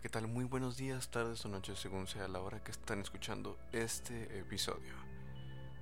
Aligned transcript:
¿qué 0.00 0.08
tal? 0.08 0.28
Muy 0.28 0.44
buenos 0.44 0.76
días, 0.76 1.08
tardes 1.08 1.44
o 1.44 1.48
noches, 1.48 1.80
según 1.80 2.06
sea 2.06 2.28
la 2.28 2.40
hora 2.40 2.62
que 2.62 2.70
están 2.70 3.00
escuchando 3.00 3.58
este 3.72 4.38
episodio. 4.38 4.94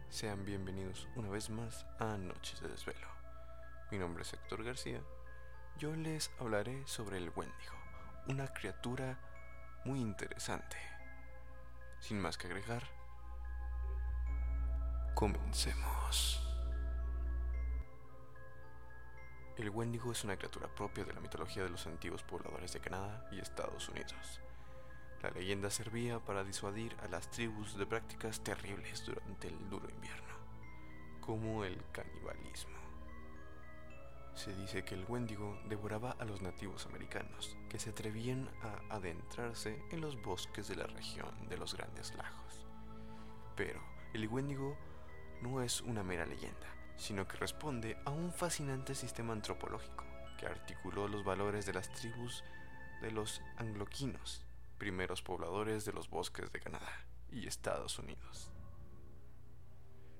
Sean 0.08 0.42
bienvenidos 0.46 1.06
una 1.16 1.28
vez 1.28 1.50
más 1.50 1.84
a 1.98 2.16
Noches 2.16 2.60
de 2.62 2.68
Desvelo. 2.68 3.06
Mi 3.90 3.98
nombre 3.98 4.22
es 4.22 4.32
Héctor 4.32 4.64
García. 4.64 5.02
Yo 5.78 5.94
les 5.94 6.30
hablaré 6.38 6.86
sobre 6.86 7.18
el 7.18 7.30
Wendigo, 7.36 7.74
una 8.28 8.46
criatura 8.54 9.18
muy 9.84 10.00
interesante. 10.00 10.78
Sin 12.00 12.18
más 12.18 12.38
que 12.38 12.46
agregar, 12.46 12.84
comencemos. 15.14 16.45
El 19.56 19.70
Wendigo 19.70 20.12
es 20.12 20.22
una 20.22 20.36
criatura 20.36 20.68
propia 20.68 21.04
de 21.04 21.14
la 21.14 21.20
mitología 21.20 21.62
de 21.62 21.70
los 21.70 21.86
antiguos 21.86 22.22
pobladores 22.22 22.74
de 22.74 22.80
Canadá 22.80 23.26
y 23.32 23.38
Estados 23.38 23.88
Unidos. 23.88 24.42
La 25.22 25.30
leyenda 25.30 25.70
servía 25.70 26.18
para 26.18 26.44
disuadir 26.44 26.94
a 27.02 27.08
las 27.08 27.30
tribus 27.30 27.78
de 27.78 27.86
prácticas 27.86 28.44
terribles 28.44 29.02
durante 29.06 29.48
el 29.48 29.70
duro 29.70 29.88
invierno, 29.88 30.34
como 31.22 31.64
el 31.64 31.82
canibalismo. 31.90 32.76
Se 34.34 34.54
dice 34.54 34.84
que 34.84 34.94
el 34.94 35.06
Wendigo 35.08 35.58
devoraba 35.70 36.10
a 36.10 36.26
los 36.26 36.42
nativos 36.42 36.84
americanos 36.84 37.56
que 37.70 37.78
se 37.78 37.88
atrevían 37.88 38.50
a 38.60 38.94
adentrarse 38.94 39.82
en 39.90 40.02
los 40.02 40.20
bosques 40.20 40.68
de 40.68 40.76
la 40.76 40.86
región 40.86 41.48
de 41.48 41.56
los 41.56 41.74
Grandes 41.74 42.14
Lagos. 42.14 42.66
Pero 43.56 43.80
el 44.12 44.28
Wendigo 44.28 44.76
no 45.40 45.62
es 45.62 45.80
una 45.80 46.02
mera 46.02 46.26
leyenda, 46.26 46.75
sino 46.96 47.26
que 47.28 47.36
responde 47.36 47.98
a 48.04 48.10
un 48.10 48.32
fascinante 48.32 48.94
sistema 48.94 49.32
antropológico 49.32 50.04
que 50.38 50.46
articuló 50.46 51.08
los 51.08 51.24
valores 51.24 51.66
de 51.66 51.72
las 51.72 51.90
tribus 51.92 52.44
de 53.00 53.10
los 53.10 53.42
angloquinos, 53.56 54.44
primeros 54.78 55.22
pobladores 55.22 55.84
de 55.84 55.92
los 55.92 56.08
bosques 56.08 56.50
de 56.52 56.60
Canadá 56.60 57.06
y 57.30 57.46
Estados 57.46 57.98
Unidos. 57.98 58.50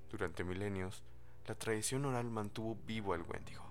Durante 0.09 0.43
milenios, 0.43 1.03
la 1.45 1.55
tradición 1.55 2.05
oral 2.05 2.29
mantuvo 2.29 2.77
vivo 2.85 3.13
al 3.13 3.23
Wendigo 3.23 3.65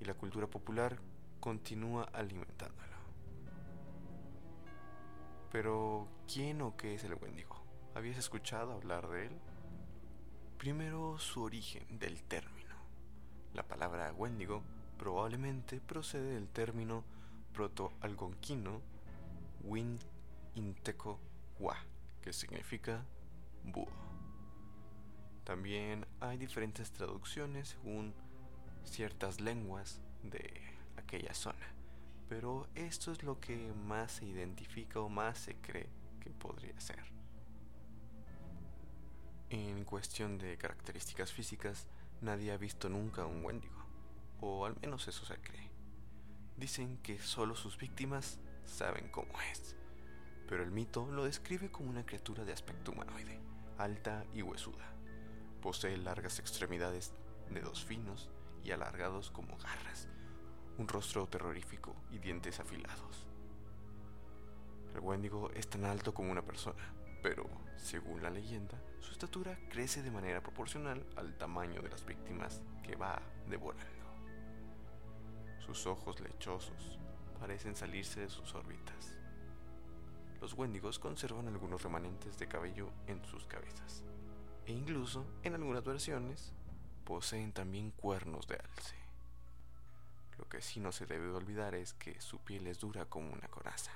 y 0.00 0.04
la 0.04 0.14
cultura 0.14 0.46
popular 0.46 0.98
continúa 1.40 2.04
alimentándolo. 2.12 2.96
Pero, 5.50 6.08
¿quién 6.32 6.60
o 6.62 6.76
qué 6.76 6.94
es 6.94 7.04
el 7.04 7.14
Wendigo? 7.14 7.56
¿Habías 7.94 8.18
escuchado 8.18 8.72
hablar 8.72 9.08
de 9.08 9.26
él? 9.26 9.40
Primero 10.58 11.20
su 11.20 11.44
origen 11.44 12.00
del 12.00 12.20
término. 12.24 12.74
La 13.54 13.62
palabra 13.62 14.12
Wendigo 14.12 14.64
probablemente 14.98 15.80
procede 15.80 16.34
del 16.34 16.48
término 16.48 17.04
proto-algonquino 17.54 18.80
Win 19.62 20.00
Inteco 20.56 21.20
que 22.20 22.32
significa 22.32 23.04
búho. 23.62 23.86
También 25.44 26.04
hay 26.18 26.38
diferentes 26.38 26.90
traducciones 26.90 27.68
según 27.68 28.12
ciertas 28.82 29.40
lenguas 29.40 30.00
de 30.24 30.60
aquella 30.96 31.34
zona, 31.34 31.72
pero 32.28 32.66
esto 32.74 33.12
es 33.12 33.22
lo 33.22 33.38
que 33.38 33.72
más 33.86 34.10
se 34.10 34.24
identifica 34.24 34.98
o 34.98 35.08
más 35.08 35.38
se 35.38 35.54
cree 35.54 35.88
que 36.20 36.30
podría 36.30 36.78
ser. 36.80 37.17
En 39.50 39.84
cuestión 39.84 40.36
de 40.36 40.58
características 40.58 41.32
físicas, 41.32 41.86
nadie 42.20 42.52
ha 42.52 42.58
visto 42.58 42.90
nunca 42.90 43.24
un 43.24 43.42
Wendigo, 43.42 43.82
o 44.42 44.66
al 44.66 44.76
menos 44.82 45.08
eso 45.08 45.24
se 45.24 45.38
cree. 45.38 45.70
Dicen 46.58 46.98
que 46.98 47.18
solo 47.18 47.56
sus 47.56 47.78
víctimas 47.78 48.40
saben 48.66 49.08
cómo 49.10 49.40
es, 49.50 49.74
pero 50.46 50.62
el 50.62 50.70
mito 50.70 51.06
lo 51.10 51.24
describe 51.24 51.70
como 51.70 51.88
una 51.88 52.04
criatura 52.04 52.44
de 52.44 52.52
aspecto 52.52 52.92
humanoide, 52.92 53.40
alta 53.78 54.26
y 54.34 54.42
huesuda. 54.42 54.92
Posee 55.62 55.96
largas 55.96 56.40
extremidades, 56.40 57.14
dedos 57.48 57.82
finos 57.82 58.28
y 58.62 58.72
alargados 58.72 59.30
como 59.30 59.56
garras, 59.56 60.08
un 60.76 60.88
rostro 60.88 61.26
terrorífico 61.26 61.96
y 62.10 62.18
dientes 62.18 62.60
afilados. 62.60 63.26
El 64.92 65.00
Wendigo 65.00 65.50
es 65.52 65.70
tan 65.70 65.86
alto 65.86 66.12
como 66.12 66.30
una 66.30 66.42
persona, 66.42 66.97
pero, 67.22 67.44
según 67.76 68.22
la 68.22 68.30
leyenda, 68.30 68.80
su 69.00 69.12
estatura 69.12 69.58
crece 69.70 70.02
de 70.02 70.10
manera 70.10 70.40
proporcional 70.40 71.04
al 71.16 71.36
tamaño 71.36 71.82
de 71.82 71.88
las 71.88 72.04
víctimas 72.04 72.60
que 72.82 72.96
va 72.96 73.20
devorando. 73.48 73.86
Sus 75.58 75.86
ojos 75.86 76.20
lechosos 76.20 76.98
parecen 77.38 77.76
salirse 77.76 78.20
de 78.20 78.28
sus 78.28 78.54
órbitas. 78.54 79.16
Los 80.40 80.54
wendigos 80.54 80.98
conservan 80.98 81.48
algunos 81.48 81.82
remanentes 81.82 82.38
de 82.38 82.46
cabello 82.46 82.90
en 83.06 83.24
sus 83.24 83.46
cabezas, 83.46 84.04
e 84.66 84.72
incluso, 84.72 85.26
en 85.42 85.54
algunas 85.54 85.84
versiones, 85.84 86.52
poseen 87.04 87.52
también 87.52 87.90
cuernos 87.90 88.46
de 88.46 88.56
alce. 88.56 88.96
Lo 90.38 90.48
que 90.48 90.60
sí 90.60 90.78
no 90.78 90.92
se 90.92 91.06
debe 91.06 91.30
olvidar 91.30 91.74
es 91.74 91.94
que 91.94 92.20
su 92.20 92.38
piel 92.38 92.66
es 92.68 92.78
dura 92.78 93.06
como 93.06 93.32
una 93.32 93.48
coraza, 93.48 93.92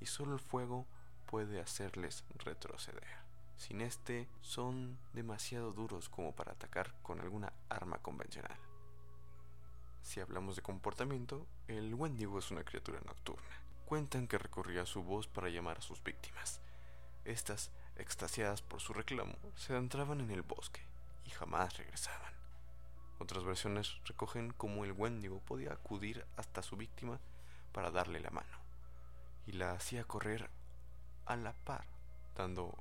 y 0.00 0.06
solo 0.06 0.34
el 0.34 0.40
fuego 0.40 0.86
puede 1.26 1.60
hacerles 1.60 2.24
retroceder. 2.38 3.26
Sin 3.56 3.80
este, 3.80 4.28
son 4.40 4.98
demasiado 5.12 5.72
duros 5.72 6.08
como 6.08 6.34
para 6.34 6.52
atacar 6.52 6.94
con 7.02 7.20
alguna 7.20 7.52
arma 7.68 7.98
convencional. 7.98 8.56
Si 10.02 10.20
hablamos 10.20 10.56
de 10.56 10.62
comportamiento, 10.62 11.46
el 11.68 11.94
Wendigo 11.94 12.38
es 12.38 12.50
una 12.50 12.64
criatura 12.64 13.00
nocturna. 13.04 13.60
Cuentan 13.86 14.28
que 14.28 14.38
recorría 14.38 14.86
su 14.86 15.02
voz 15.02 15.26
para 15.26 15.48
llamar 15.48 15.78
a 15.78 15.82
sus 15.82 16.02
víctimas. 16.02 16.60
Estas, 17.24 17.70
extasiadas 17.96 18.62
por 18.62 18.80
su 18.80 18.92
reclamo, 18.92 19.34
se 19.56 19.72
adentraban 19.72 20.20
en 20.20 20.30
el 20.30 20.42
bosque 20.42 20.82
y 21.24 21.30
jamás 21.30 21.76
regresaban. 21.76 22.32
Otras 23.18 23.44
versiones 23.44 23.96
recogen 24.04 24.52
cómo 24.52 24.84
el 24.84 24.92
Wendigo 24.92 25.40
podía 25.40 25.72
acudir 25.72 26.24
hasta 26.36 26.62
su 26.62 26.76
víctima 26.76 27.18
para 27.72 27.90
darle 27.90 28.20
la 28.20 28.30
mano 28.30 28.66
y 29.46 29.52
la 29.52 29.72
hacía 29.72 30.04
correr 30.04 30.50
a 31.26 31.36
la 31.36 31.52
par, 31.52 31.84
dando 32.36 32.72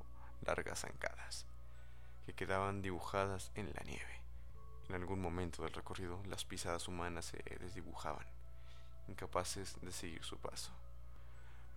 largas 0.46 0.82
zancadas, 0.82 1.46
que 2.26 2.34
quedaban 2.34 2.82
dibujadas 2.82 3.52
en 3.56 3.74
la 3.74 3.84
nieve. 3.84 4.22
En 4.88 4.96
algún 4.96 5.20
momento 5.20 5.64
del 5.64 5.74
recorrido 5.74 6.22
las 6.28 6.46
pisadas 6.46 6.88
humanas 6.88 7.26
se 7.26 7.44
desdibujaban, 7.60 8.26
incapaces 9.08 9.76
de 9.82 9.92
seguir 9.92 10.24
su 10.24 10.38
paso. 10.38 10.72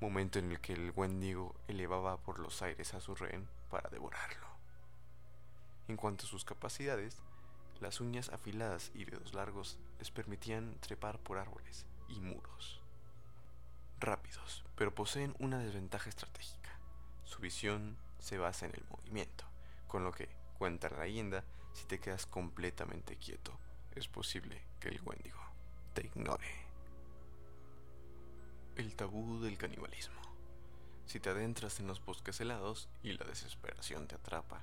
Momento 0.00 0.38
en 0.38 0.50
el 0.52 0.60
que 0.60 0.74
el 0.74 0.92
Wendigo 0.94 1.54
elevaba 1.66 2.18
por 2.18 2.38
los 2.38 2.62
aires 2.62 2.94
a 2.94 3.00
su 3.00 3.14
rehén 3.14 3.48
para 3.70 3.88
devorarlo. 3.88 4.46
En 5.88 5.96
cuanto 5.96 6.26
a 6.26 6.28
sus 6.28 6.44
capacidades, 6.44 7.16
las 7.80 8.00
uñas 8.00 8.28
afiladas 8.28 8.90
y 8.94 9.06
dedos 9.06 9.34
largos 9.34 9.78
les 9.98 10.10
permitían 10.10 10.76
trepar 10.80 11.18
por 11.18 11.38
árboles 11.38 11.86
y 12.08 12.20
muros 12.20 12.78
rápidos, 14.00 14.64
pero 14.76 14.94
poseen 14.94 15.34
una 15.38 15.58
desventaja 15.58 16.08
estratégica. 16.08 16.57
Su 17.28 17.42
visión 17.42 17.98
se 18.18 18.38
basa 18.38 18.64
en 18.64 18.72
el 18.74 18.84
movimiento, 18.88 19.44
con 19.86 20.02
lo 20.02 20.12
que, 20.12 20.30
cuenta 20.58 20.88
la 20.88 21.04
leyenda, 21.04 21.44
si 21.74 21.84
te 21.84 22.00
quedas 22.00 22.24
completamente 22.24 23.16
quieto, 23.16 23.52
es 23.94 24.08
posible 24.08 24.62
que 24.80 24.88
el 24.88 25.02
Wendigo 25.04 25.38
te 25.92 26.06
ignore. 26.06 26.50
El 28.76 28.96
tabú 28.96 29.40
del 29.40 29.58
canibalismo. 29.58 30.18
Si 31.04 31.20
te 31.20 31.28
adentras 31.28 31.78
en 31.80 31.86
los 31.86 32.02
bosques 32.02 32.40
helados 32.40 32.88
y 33.02 33.12
la 33.12 33.26
desesperación 33.26 34.08
te 34.08 34.14
atrapa, 34.14 34.62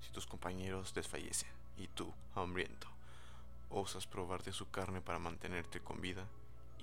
si 0.00 0.10
tus 0.10 0.26
compañeros 0.26 0.94
desfallecen 0.94 1.52
y 1.76 1.86
tú, 1.88 2.14
hambriento, 2.34 2.88
osas 3.68 4.06
probar 4.06 4.42
de 4.42 4.52
su 4.52 4.70
carne 4.70 5.02
para 5.02 5.18
mantenerte 5.18 5.80
con 5.80 6.00
vida, 6.00 6.24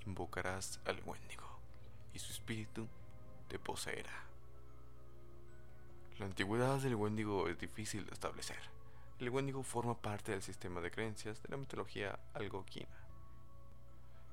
invocarás 0.06 0.78
al 0.84 1.02
Wendigo 1.04 1.58
y 2.14 2.20
su 2.20 2.32
espíritu 2.32 2.86
te 3.48 3.58
poseerá. 3.58 4.27
La 6.18 6.26
antigüedad 6.26 6.80
del 6.80 6.96
Wendigo 6.96 7.48
es 7.48 7.56
difícil 7.60 8.04
de 8.04 8.12
establecer. 8.12 8.58
El 9.20 9.30
Wendigo 9.30 9.62
forma 9.62 9.96
parte 9.96 10.32
del 10.32 10.42
sistema 10.42 10.80
de 10.80 10.90
creencias 10.90 11.40
de 11.40 11.48
la 11.48 11.56
mitología 11.56 12.18
algonquina. 12.34 12.88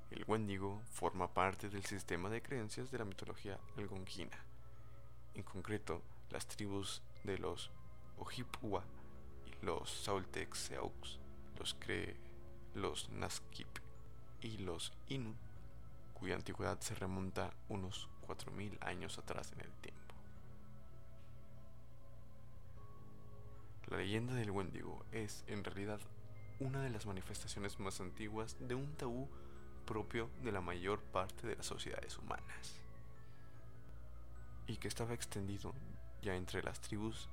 El 0.09 0.25
Wendigo 0.27 0.81
forma 0.89 1.31
parte 1.31 1.69
del 1.69 1.85
sistema 1.85 2.27
de 2.31 2.41
creencias 2.41 2.89
de 2.89 2.97
la 2.97 3.05
mitología 3.05 3.59
algonquina. 3.77 4.35
En 5.35 5.43
concreto, 5.43 6.01
las 6.31 6.47
tribus 6.47 7.03
de 7.23 7.37
los 7.37 7.69
Ojibwa 8.17 8.83
y 9.45 9.63
los 9.63 9.91
Saultecs 9.91 10.71
los 11.59 11.75
Cree, 11.75 12.15
los 12.73 13.09
Naskip 13.09 13.69
y 14.41 14.57
los 14.57 14.91
Inu 15.07 15.35
cuya 16.15 16.33
antigüedad 16.33 16.79
se 16.79 16.95
remonta 16.95 17.53
unos 17.69 18.09
4.000 18.27 18.79
años 18.81 19.19
atrás 19.19 19.51
en 19.51 19.61
el 19.61 19.71
tiempo. 19.73 20.04
La 23.95 24.01
leyenda 24.01 24.33
del 24.33 24.51
Wendigo 24.51 25.05
es, 25.13 25.45
en 25.47 25.63
realidad, 25.63 26.01
una 26.59 26.81
de 26.81 26.89
las 26.89 27.05
manifestaciones 27.05 27.79
más 27.79 28.01
antiguas 28.01 28.57
de 28.59 28.75
un 28.75 28.93
tabú 28.97 29.29
propio 29.85 30.29
de 30.43 30.51
la 30.51 30.59
mayor 30.59 30.99
parte 30.99 31.47
de 31.47 31.55
las 31.55 31.65
sociedades 31.65 32.17
humanas. 32.17 32.81
y 34.67 34.75
que 34.75 34.89
estaba 34.89 35.13
extendido 35.13 35.73
ya 36.21 36.35
entre 36.35 36.61
las 36.61 36.81
tribus 36.81 37.29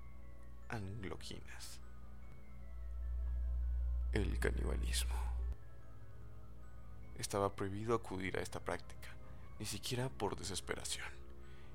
angloquinas. 0.68 1.80
El 4.12 4.38
canibalismo. 4.38 5.16
Estaba 7.18 7.56
prohibido 7.56 7.96
acudir 7.96 8.38
a 8.38 8.40
esta 8.40 8.60
práctica, 8.60 9.08
ni 9.58 9.66
siquiera 9.66 10.08
por 10.10 10.36
desesperación. 10.36 11.08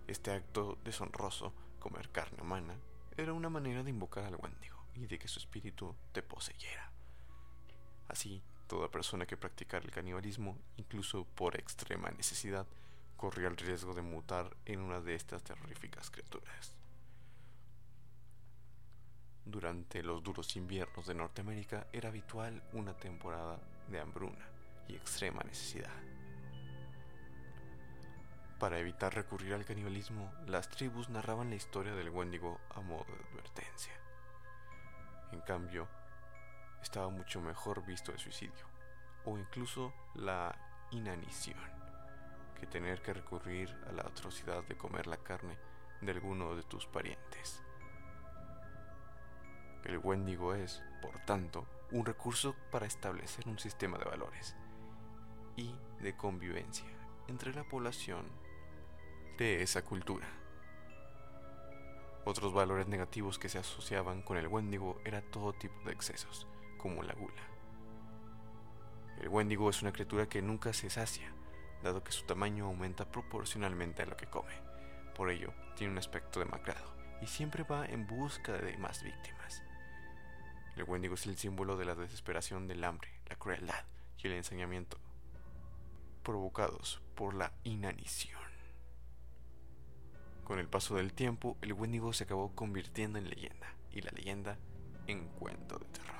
Este 0.07 0.31
acto 0.31 0.77
deshonroso, 0.85 1.51
comer 1.81 2.07
carne 2.09 2.41
humana, 2.41 2.77
era 3.17 3.33
una 3.33 3.49
manera 3.49 3.83
de 3.83 3.89
invocar 3.89 4.23
al 4.23 4.37
Wendigo 4.37 4.76
y 4.99 5.07
de 5.07 5.19
que 5.19 5.27
su 5.27 5.39
espíritu 5.39 5.95
te 6.11 6.21
poseyera. 6.21 6.91
Así, 8.07 8.41
toda 8.67 8.89
persona 8.89 9.25
que 9.25 9.37
practicara 9.37 9.85
el 9.85 9.91
canibalismo, 9.91 10.57
incluso 10.77 11.25
por 11.25 11.55
extrema 11.55 12.09
necesidad, 12.11 12.65
corría 13.15 13.47
el 13.47 13.57
riesgo 13.57 13.93
de 13.93 14.01
mutar 14.01 14.55
en 14.65 14.79
una 14.79 15.01
de 15.01 15.15
estas 15.15 15.43
terroríficas 15.43 16.09
criaturas. 16.09 16.73
Durante 19.45 20.03
los 20.03 20.21
duros 20.23 20.55
inviernos 20.55 21.07
de 21.07 21.15
Norteamérica 21.15 21.87
era 21.93 22.09
habitual 22.09 22.61
una 22.73 22.93
temporada 22.95 23.59
de 23.89 23.99
hambruna 23.99 24.45
y 24.87 24.95
extrema 24.95 25.41
necesidad. 25.43 25.93
Para 28.59 28.79
evitar 28.79 29.13
recurrir 29.13 29.53
al 29.53 29.65
canibalismo, 29.65 30.31
las 30.47 30.69
tribus 30.69 31.09
narraban 31.09 31.49
la 31.49 31.55
historia 31.55 31.93
del 31.93 32.09
Wendigo 32.09 32.59
a 32.71 32.81
modo 32.81 33.05
de 33.05 33.23
advertencia. 33.29 33.93
En 35.31 35.41
cambio, 35.41 35.87
estaba 36.81 37.09
mucho 37.09 37.41
mejor 37.41 37.85
visto 37.85 38.11
el 38.11 38.19
suicidio, 38.19 38.65
o 39.25 39.37
incluso 39.37 39.93
la 40.15 40.55
inanición, 40.91 41.59
que 42.59 42.67
tener 42.67 43.01
que 43.01 43.13
recurrir 43.13 43.75
a 43.87 43.91
la 43.91 44.03
atrocidad 44.03 44.63
de 44.63 44.77
comer 44.77 45.07
la 45.07 45.17
carne 45.17 45.57
de 46.01 46.11
alguno 46.11 46.55
de 46.55 46.63
tus 46.63 46.85
parientes. 46.85 47.61
El 49.83 49.99
Wendigo 49.99 50.53
es, 50.53 50.83
por 51.01 51.17
tanto, 51.25 51.65
un 51.91 52.05
recurso 52.05 52.55
para 52.71 52.85
establecer 52.85 53.47
un 53.47 53.57
sistema 53.59 53.97
de 53.97 54.05
valores 54.05 54.55
y 55.55 55.73
de 56.01 56.15
convivencia 56.15 56.85
entre 57.27 57.53
la 57.53 57.63
población 57.63 58.25
de 59.37 59.61
esa 59.61 59.83
cultura. 59.83 60.27
Otros 62.29 62.53
valores 62.53 62.89
negativos 62.89 63.39
que 63.39 63.47
se 63.47 63.57
asociaban 63.57 64.21
con 64.21 64.35
el 64.35 64.49
Wendigo 64.49 64.99
era 65.05 65.21
todo 65.21 65.53
tipo 65.53 65.79
de 65.85 65.93
excesos, 65.93 66.45
como 66.77 67.01
la 67.01 67.13
gula. 67.13 67.41
El 69.21 69.29
Wendigo 69.29 69.69
es 69.69 69.81
una 69.81 69.93
criatura 69.93 70.27
que 70.27 70.41
nunca 70.41 70.73
se 70.73 70.89
sacia, 70.89 71.33
dado 71.83 72.03
que 72.03 72.11
su 72.11 72.25
tamaño 72.25 72.65
aumenta 72.65 73.09
proporcionalmente 73.09 74.01
a 74.01 74.07
lo 74.07 74.17
que 74.17 74.25
come. 74.25 74.51
Por 75.15 75.31
ello, 75.31 75.53
tiene 75.77 75.93
un 75.93 75.99
aspecto 75.99 76.41
demacrado 76.41 76.93
y 77.21 77.27
siempre 77.27 77.63
va 77.63 77.85
en 77.85 78.05
busca 78.05 78.57
de 78.57 78.77
más 78.77 79.03
víctimas. 79.03 79.63
El 80.75 80.83
Wendigo 80.83 81.15
es 81.15 81.25
el 81.27 81.37
símbolo 81.37 81.77
de 81.77 81.85
la 81.85 81.95
desesperación 81.95 82.67
del 82.67 82.83
hambre, 82.83 83.21
la 83.29 83.37
crueldad 83.37 83.85
y 84.17 84.27
el 84.27 84.33
ensañamiento 84.33 84.97
provocados 86.23 87.01
por 87.15 87.33
la 87.35 87.53
inanición. 87.63 88.56
Con 90.47 90.59
el 90.59 90.69
paso 90.69 90.95
del 90.95 91.11
tiempo, 91.11 91.57
el 91.61 91.73
Wendigo 91.73 92.13
se 92.13 92.23
acabó 92.23 92.55
convirtiendo 92.55 93.19
en 93.19 93.29
leyenda 93.29 93.75
y 93.91 93.99
la 93.99 94.11
leyenda 94.11 94.57
en 95.05 95.27
cuento 95.27 95.77
de 95.77 95.85
terror. 95.87 96.15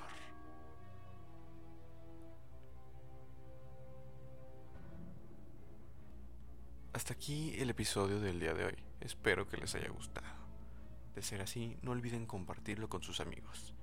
Hasta 6.91 7.13
aquí 7.13 7.56
el 7.57 7.69
episodio 7.69 8.19
del 8.19 8.41
día 8.41 8.53
de 8.53 8.65
hoy. 8.65 8.75
Espero 9.00 9.47
que 9.47 9.56
les 9.56 9.74
haya 9.75 9.88
gustado. 9.88 10.27
De 11.15 11.21
ser 11.21 11.39
así, 11.41 11.77
no 11.81 11.91
olviden 11.91 12.25
compartirlo 12.25 12.89
con 12.89 13.03
sus 13.03 13.21
amigos. 13.21 13.73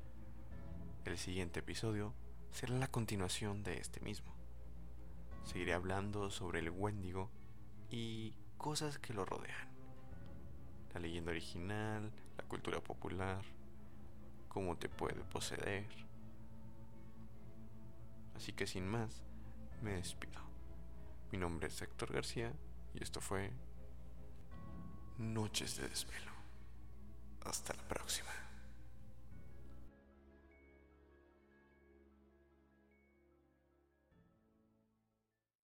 El 1.06 1.17
siguiente 1.17 1.61
episodio 1.61 2.12
será 2.50 2.75
la 2.75 2.88
continuación 2.88 3.62
de 3.62 3.79
este 3.79 4.00
mismo. 4.00 4.35
Seguiré 5.44 5.73
hablando 5.73 6.31
sobre 6.31 6.58
el 6.58 6.69
Wendigo 6.69 7.31
y 7.88 8.35
cosas 8.58 8.99
que 8.99 9.14
lo 9.14 9.25
rodean. 9.25 9.74
La 10.94 11.00
leyenda 11.00 11.32
original, 11.32 12.11
la 12.38 12.44
cultura 12.44 12.81
popular, 12.81 13.44
cómo 14.49 14.76
te 14.76 14.88
puede 14.88 15.23
poseer. 15.25 15.88
Así 18.37 18.52
que 18.52 18.67
sin 18.67 18.87
más, 18.87 19.23
me 19.82 19.93
despido. 19.93 20.41
Mi 21.32 21.38
nombre 21.38 21.69
es 21.69 21.82
Héctor 21.82 22.12
García 22.12 22.52
y 22.94 23.02
esto 23.02 23.20
fue 23.20 23.50
Noches 25.19 25.76
de 25.76 25.88
Desvelo. 25.88 26.32
Hasta 27.44 27.75
la 27.75 27.82
próxima. 27.82 28.44